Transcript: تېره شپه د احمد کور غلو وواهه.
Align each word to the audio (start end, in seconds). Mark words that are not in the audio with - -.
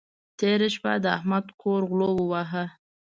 تېره 0.39 0.67
شپه 0.75 0.93
د 1.03 1.05
احمد 1.17 1.45
کور 1.61 1.81
غلو 1.89 2.09
وواهه. 2.15 2.63